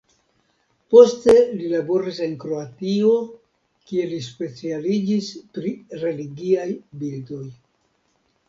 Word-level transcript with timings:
Poste 0.93 1.33
li 1.57 1.67
laboris 1.73 2.21
en 2.27 2.33
Kroatio 2.45 3.13
kie 3.91 4.07
li 4.15 4.19
specialiĝis 4.29 5.31
pri 5.59 5.75
religiaj 6.07 6.69
bildoj. 7.05 7.47